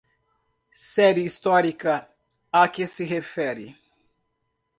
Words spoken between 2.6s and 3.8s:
que se refere